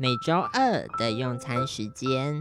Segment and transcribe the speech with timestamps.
[0.00, 2.40] 每周二的用餐时间，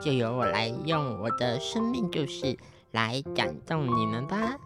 [0.00, 2.56] 就由我来用我的生命故事
[2.92, 4.56] 来感动你们吧。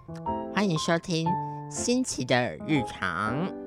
[0.54, 1.26] 欢迎收听
[1.70, 3.59] 新奇的日常。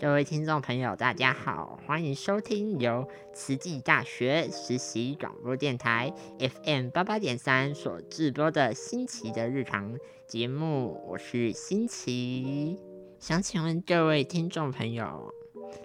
[0.00, 12.76] 各位听众朋友，大家好，欢迎收听由慈济大学实习广播电台 FM 八八点三所制播的新奇的日常节目，我是新奇。
[13.20, 15.32] 想请问各位听众朋友，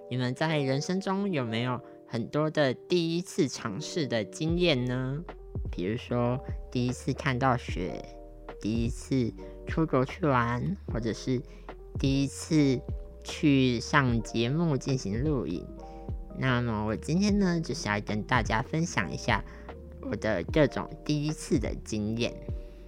[0.09, 5.23] 你们在人生中有没有很多的第一次尝试的经验呢？
[5.71, 6.40] 比如说
[6.71, 8.04] 第一次看到雪，
[8.59, 9.32] 第一次
[9.68, 11.40] 出国去玩，或者是
[11.99, 12.82] 第一次。
[13.27, 15.68] 去上节目进行录影，
[16.40, 19.44] 那么我今天呢，就是要跟大家分享一下
[20.02, 22.34] 我的各种第一次的经验。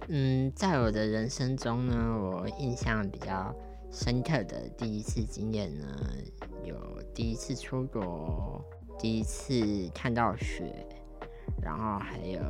[0.08, 3.54] 嗯，在我的人生中呢，我印象比较
[3.92, 5.86] 深刻的第一次经验呢，
[6.64, 6.74] 有
[7.14, 8.64] 第一次出国，
[8.98, 9.62] 第一次
[9.94, 10.86] 看到雪，
[11.62, 12.40] 然后还有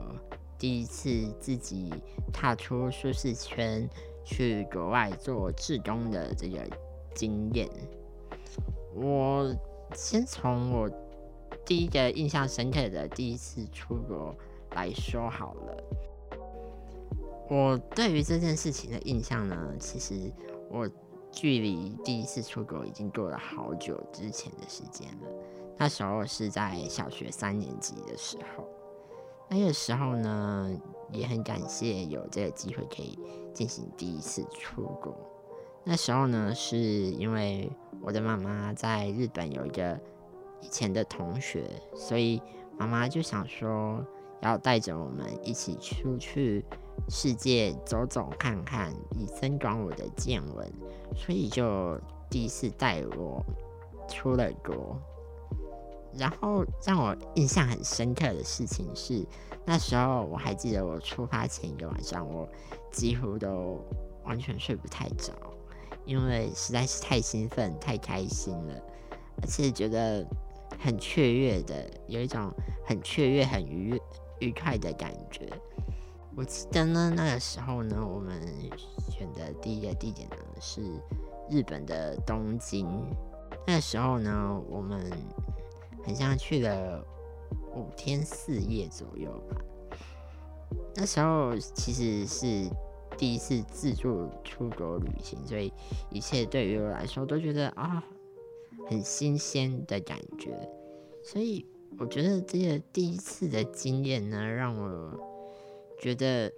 [0.57, 1.93] 第一次自己
[2.33, 3.91] 踏出舒适圈
[4.25, 6.65] 去国外做志工的这个。
[7.21, 7.69] 经验，
[8.95, 9.55] 我
[9.95, 10.89] 先从我
[11.67, 14.35] 第一个印象深刻的第一次出国
[14.71, 15.77] 来说好了。
[17.51, 20.33] 我对于这件事情的印象呢，其实
[20.71, 20.89] 我
[21.31, 25.29] 距离第一次出国已经过了好久之前的时间了。
[25.77, 28.65] 那时候是在小学三年级的时候，
[29.51, 30.75] 那个时候呢，
[31.13, 33.19] 也很感谢有这个机会可以
[33.53, 35.15] 进行第一次出国。
[35.85, 37.71] 那时候呢，是因为
[38.03, 39.99] 我的妈妈在日本有一个
[40.61, 41.65] 以前的同学，
[41.95, 42.41] 所以
[42.79, 44.05] 妈妈就想说
[44.43, 46.65] 要带着我们一起出去
[47.09, 50.73] 世界走走看看，以增广我的见闻，
[51.17, 53.45] 所以就第一次带我
[54.09, 54.97] 出了国。
[56.13, 59.25] 然后让我印象很深刻的事情是，
[59.65, 62.49] 那时候我还记得我出发前一个晚上，我
[62.91, 63.81] 几乎都
[64.25, 65.33] 完全睡不太着。
[66.11, 68.75] 因为实在是太兴奋、太开心了，
[69.41, 70.27] 而且觉得
[70.77, 72.53] 很雀跃的，有一种
[72.85, 73.97] 很雀跃、很愉
[74.41, 75.49] 愉快的感觉。
[76.35, 78.43] 我记得呢，那个时候呢，我们
[79.09, 80.83] 选的第一个地点呢是
[81.49, 82.89] 日本的东京。
[83.65, 85.09] 那个时候呢，我们
[86.05, 87.05] 很像去了
[87.73, 89.61] 五天四夜左右吧。
[90.97, 92.69] 那时候其实是。
[93.21, 95.71] 第一次自助出国旅行，所以
[96.11, 98.03] 一切对于我来说都觉得啊
[98.89, 100.49] 很新鲜的感觉。
[101.23, 101.67] 所以
[101.99, 105.13] 我觉得这个第一次的经验呢，让我
[106.01, 106.51] 觉得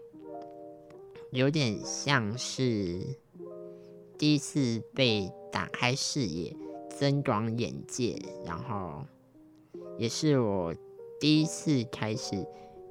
[1.33, 3.01] 有点像是
[4.17, 6.57] 第一次被打开视野、
[6.89, 9.05] 增广眼界，然后
[9.99, 10.73] 也是我
[11.19, 12.47] 第一次开始。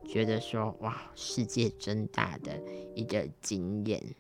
[0.08, 2.62] 觉得说哇，世界真大的
[2.96, 4.16] 一个经验。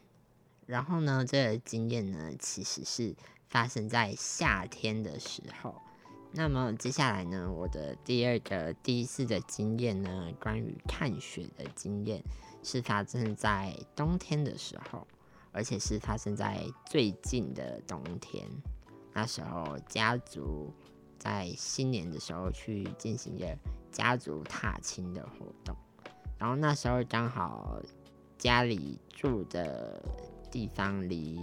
[0.65, 3.13] 然后呢，这个经验呢，其实是
[3.49, 5.75] 发生在夏天的时候。
[6.33, 12.23] 那么接下来呢，我的第二个第一次的经验呢，关于看雪的经验，
[12.63, 15.05] 是发生在冬天的时候，
[15.51, 18.47] 而且是发生在最近的冬天。
[19.13, 20.73] 那时候家族
[21.21, 23.57] 在新年的时候去进行一个。
[23.91, 25.75] 家族踏青的活动，
[26.37, 27.77] 然后那时候刚好
[28.37, 30.01] 家里住的
[30.49, 31.37] 地方离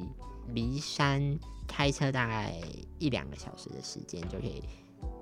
[0.54, 2.58] 离山开车大概
[2.98, 4.64] 一两个小时的时间就可以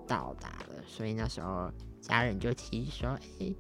[0.06, 1.69] 到达了，所以那时候
[2.00, 3.53] 家人就提说：“哎，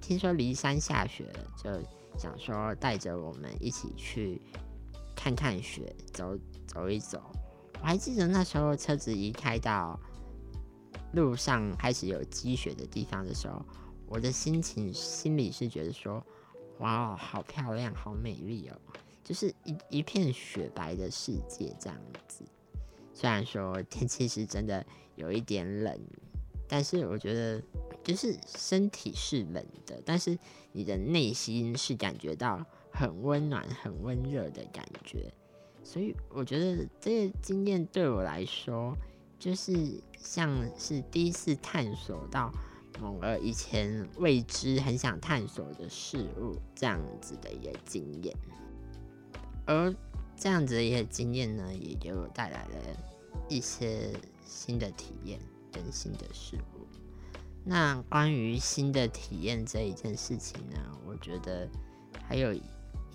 [0.00, 1.70] 听说离山下雪了，就
[2.18, 4.40] 想说带着我们一起去
[5.14, 6.34] 看看雪，走
[6.66, 7.20] 走一走。”
[7.82, 10.00] 我还记得那时候车子一开到。
[11.12, 13.64] 路上开始有积雪的地方的时候，
[14.06, 16.24] 我的心情心里是觉得说，
[16.78, 18.76] 哇，好漂亮，好美丽哦，
[19.24, 21.98] 就是一一片雪白的世界这样
[22.28, 22.44] 子。
[23.12, 24.86] 虽然说天气是真的
[25.16, 26.00] 有一点冷，
[26.68, 27.60] 但是我觉得
[28.04, 30.38] 就是身体是冷的，但是
[30.72, 35.32] 你的内心是感觉到很温暖、很温热的感觉。
[35.82, 38.96] 所以我觉得这个经验对我来说。
[39.40, 42.52] 就是像是第一次探索到
[43.00, 48.36] 某个以前未知、很想探索的事物这样子的一个经验，
[49.66, 49.92] 而
[50.36, 52.76] 这样子的一个经验呢，也给我带来了
[53.48, 54.12] 一些
[54.44, 55.40] 新的体验
[55.72, 56.86] 跟新的事物。
[57.64, 61.66] 那关于新的体验这一件事情呢，我觉得
[62.26, 62.62] 还有一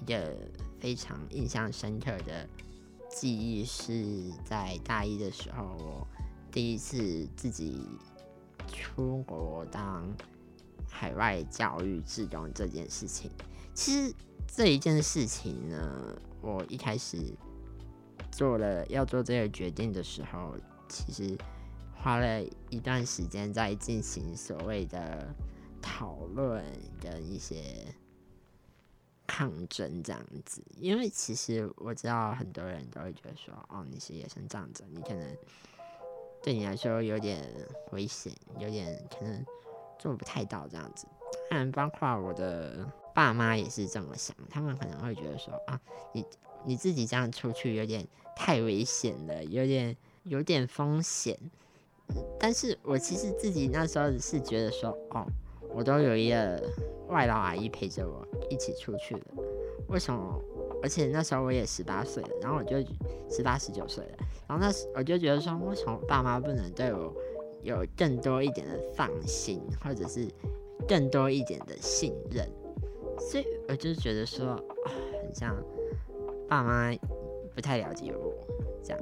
[0.08, 0.36] 个
[0.80, 2.50] 非常印象深刻的
[3.16, 6.06] 记忆是在大一的时候，我
[6.52, 7.88] 第一次自己
[8.68, 10.06] 出国当
[10.90, 13.32] 海外教育志工这件事情。
[13.74, 14.14] 其实
[14.46, 17.18] 这一件事情呢，我一开始
[18.34, 20.54] 做了要做这个决定的时候，
[20.90, 21.38] 其实
[21.94, 25.34] 花了一段时间在进行所谓的
[25.82, 26.62] 讨论
[27.02, 27.64] 跟一些
[29.26, 30.62] 抗争这样子。
[30.80, 35.38] 因为其实我知道很多人都会觉得说，哦，你是野生长者，你可能
[36.44, 37.44] 对你来说有点
[37.92, 39.46] 危险，有点可能
[40.00, 41.08] 做不太到这样子。
[41.50, 42.86] 当然，包括我的。
[43.16, 45.80] 爸妈也是这么想，他们可能会觉得说啊，
[46.12, 46.26] 你
[46.66, 48.06] 你自己这样出去有点
[48.36, 51.40] 太危险了，有点有点风险。
[52.38, 55.26] 但是我其实自己那时候是觉得说，哦，
[55.74, 56.62] 我都有一个
[57.08, 59.22] 外劳阿姨陪着我一起出去的，
[59.90, 60.42] 为什么？
[60.84, 62.78] 而且那时候我也十八岁了，然后我就
[63.30, 64.12] 十八十九岁了，
[64.48, 67.12] 然后那时我就觉得说，为什么爸妈不能对我
[67.64, 70.28] 有更多一点的放心，或者是
[70.88, 72.48] 更多一点的信任？
[73.18, 75.56] 所以我就觉得说，很像
[76.48, 76.94] 爸妈
[77.56, 78.34] 不太了解我
[78.84, 79.00] 这样。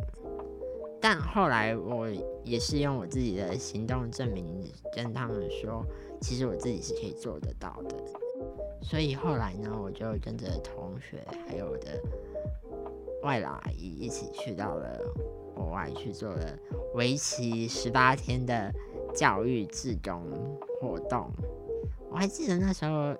[1.03, 2.07] 但后来我
[2.45, 5.85] 也是用我自己的行动证明跟他们说，
[6.21, 7.95] 其实我自己是可以做得到的。
[8.81, 12.01] 所以后来呢，我就跟着同学还有我的
[13.21, 14.97] 外老阿姨一起去到了
[15.53, 16.57] 国外去做了
[16.93, 18.73] 为期十八天的
[19.13, 20.23] 教育志工
[20.79, 21.29] 活动。
[22.09, 23.13] 我还记得那时候。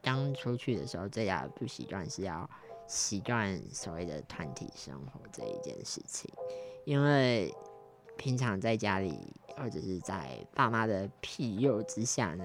[0.00, 2.48] 刚出去的时候，最大的不习惯是要
[2.86, 6.32] 习惯所谓的团体生活这一件事情，
[6.88, 7.54] 因为
[8.16, 9.14] 平常在家里
[9.58, 12.44] 或者是在爸妈的庇佑之下呢，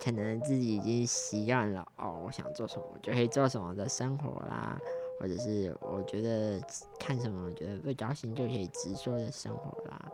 [0.00, 4.76] 可能自己已经习惯了哦，我想做什么就可以做什么的生活啦，
[5.20, 6.60] 或者是我觉得
[6.98, 10.12] 看什么我觉得不高兴就可以直说的生活啦，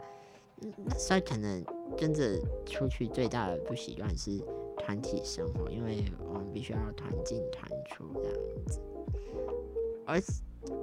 [0.85, 1.65] 那所以可能
[1.97, 4.39] 真的出去最大的不习惯是。
[4.79, 8.81] 团体生活，因为我们必须要团进团出这样子。
[10.05, 10.21] 而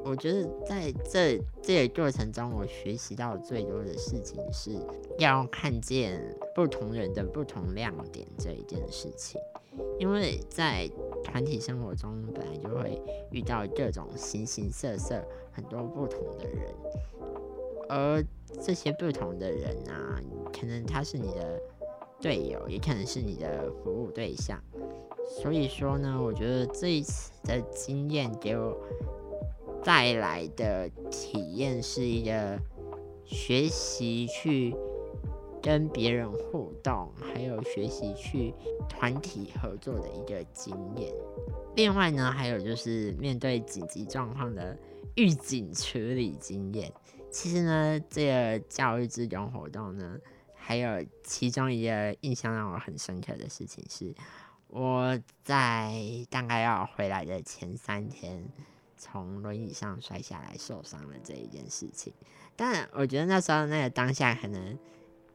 [0.04, 4.72] 我觉得在这这个过程中，我学习到最多的事情是
[5.18, 6.22] 要看见
[6.54, 9.40] 不同人的不同亮点这一件事情。
[10.00, 10.90] 因为在
[11.24, 16.74] 团体生活中，本来就会遇到各种形形色色、很多不同的人，
[17.88, 18.24] 而
[18.62, 20.20] 这些不同的人啊，
[20.54, 21.60] 可能他是你的。
[22.22, 24.62] 队友也可能是你的服务对象，
[25.42, 28.78] 所以说呢，我觉得这一次的经验给我
[29.84, 32.60] 带来的体验是一个
[33.26, 34.76] 学习去
[35.62, 38.54] 跟别人互动，还有学习去
[38.88, 41.14] 团体合作的一个经验。
[41.76, 44.78] 另外呢，还有就是面对紧急状况的
[45.16, 46.92] 预警处理经验。
[47.32, 50.18] 其实呢，这个教育志工活动呢。
[50.62, 54.14] 还有其中一个印象让我很深刻的事情是，
[54.68, 55.96] 我在
[56.30, 58.48] 大概要回来的前三天，
[59.00, 62.14] 从轮椅上摔下来受伤了这一件事情。
[62.56, 64.78] 但我觉得那时候那个当下，可能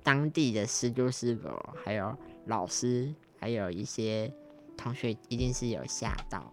[0.05, 1.49] 当地的师姑师傅、
[1.83, 2.17] 还有
[2.47, 4.33] 老师，还有一些
[4.77, 6.49] 同学，一定是有吓到。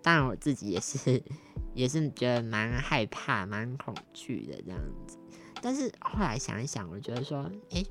[0.00, 1.22] 当然我自己也是，
[1.74, 5.18] 也是觉得蛮害怕、蛮恐惧的这样子。
[5.60, 7.84] 但是后来想一想，我觉得说，诶。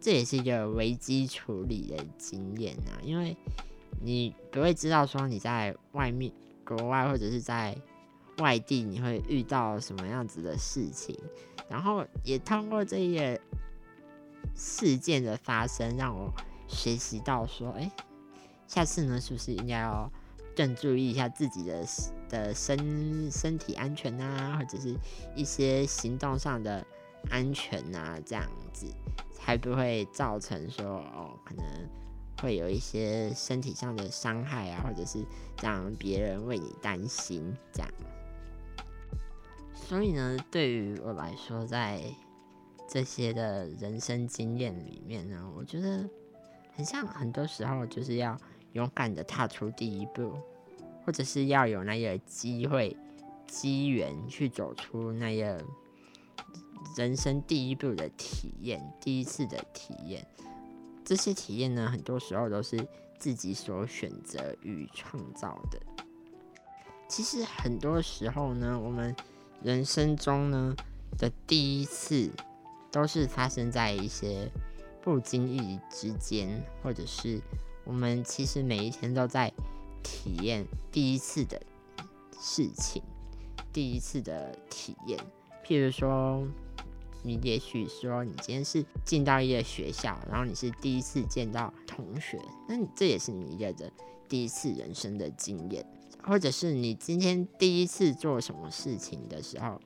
[0.00, 3.34] 这也是一个危机处理的经验啊，因为
[4.02, 6.30] 你不会知道说你在外面
[6.62, 7.74] 国外或者是在
[8.38, 11.18] 外地你会遇到什么样子的事情，
[11.68, 13.38] 然后也通过这一
[14.56, 16.32] 事件的发生，让我
[16.68, 17.90] 学习到说，哎，
[18.66, 20.10] 下次呢是不是应该要
[20.56, 21.84] 更注意一下自己的
[22.28, 24.96] 的身身体安全啊，或者是
[25.34, 26.84] 一些行动上的
[27.30, 28.86] 安全啊，这样子。
[29.32, 31.64] 才不会造成说哦，可能
[32.40, 35.22] 会有一些身体上的伤害啊，或者是
[35.60, 37.90] 让别人为你担心这样。
[39.74, 42.02] 所以呢，对于我来说，在
[42.88, 46.08] 这些的人生经验里面呢，我觉得
[46.74, 48.36] 很像很多时候就是要
[48.72, 50.38] 勇敢的踏出第一步，
[51.04, 52.96] 或者是要有那个机会、
[53.46, 55.62] 机缘去走出那个。
[56.98, 60.24] 人生第一步的体验，第一次的体验，
[61.02, 62.86] 这些体验呢，很多时候都是
[63.18, 65.80] 自己所选择与创造的。
[67.08, 69.16] 其实很多时候呢，我们
[69.62, 70.74] 人生中呢
[71.16, 72.30] 的第一次，
[72.90, 74.50] 都是发生在一些
[75.02, 77.40] 不经意之间，或者是
[77.84, 79.52] 我们其实每一天都在
[80.02, 81.62] 体验第一次的
[82.38, 83.02] 事情，
[83.72, 85.18] 第一次的体验。
[85.64, 86.46] 譬如说，
[87.22, 93.90] 你也许说你今天是进到一个学校，然后你是第一次见到同学，那你这也是你一个的
[94.28, 95.86] 第一次人生的经验，
[96.26, 99.80] 或者是你今天第一次做什么事情的时候，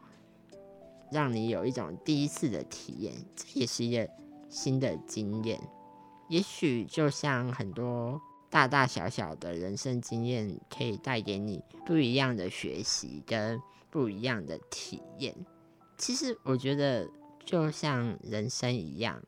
[1.10, 4.08] 让你有一种第一次的体验，这也是一个
[4.48, 5.60] 新的经验。
[6.28, 15.34] 也许就像很多大大小小的人生经验，可以带给你不一样的学习跟不一样的体验。
[15.96, 17.08] 其实我觉得，
[17.44, 19.20] 就像人生一样，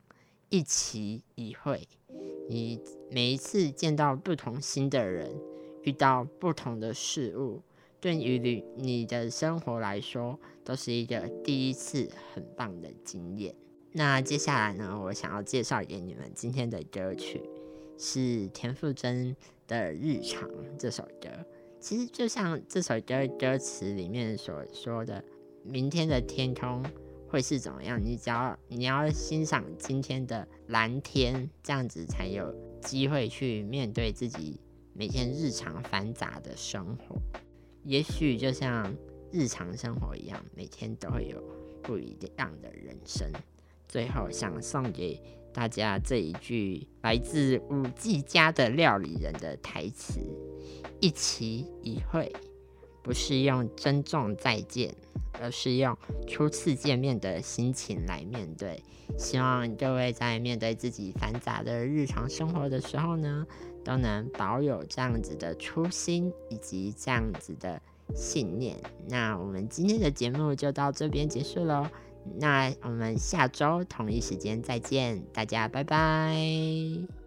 [0.49, 1.87] 一期一会。
[2.47, 5.35] 你每一次见到不同新的人，
[5.83, 7.61] 遇到不同的事物，
[7.99, 13.55] 对于你你的生活来说，都是一个第一次很棒的经验。
[13.91, 17.41] 那接下来呢，我想要介绍给你们今天的歌曲，
[17.97, 19.35] 是田馥甄
[19.67, 21.29] 的《日常》这首歌。
[21.79, 25.23] 其实就像这首歌歌词里面所说的。
[25.63, 26.83] 明天的天空
[27.29, 28.03] 会是怎么样？
[28.03, 34.59] 你只要你要欣赏今天的蓝天，这样子才有机会去面对自己
[34.93, 37.17] 每天日常繁杂的生活。
[37.83, 38.95] 也许就像
[39.31, 41.41] 日常生活一样，每天都会有
[41.81, 43.27] 不一样的人生。
[43.87, 45.21] 最后想送给
[45.53, 50.21] 大家这一句来自五季家的料理人的台词：
[50.99, 52.31] 一期一会。
[53.03, 54.93] 不是用珍重再见，
[55.41, 58.83] 而是用初次见面的心情来面对。
[59.17, 63.45] 希望各位在面对自己繁杂的日常生活的时候呢，
[63.83, 67.81] 都能保有这样子的初心以及这样子的
[68.15, 68.77] 信念。
[69.09, 71.87] 那我们今天的节目就到这边结束喽。
[72.37, 77.20] 那我们下周同一时间再见，大家拜拜。